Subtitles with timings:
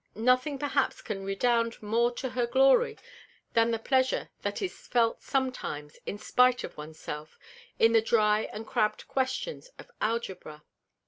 [0.15, 2.97] Nothing perhaps can redound more to her Glory,
[3.53, 7.37] than the Pleasure that is felt sometimes, in spight of ones self,
[7.77, 10.63] in the dry and crabbed Questions of Algebra.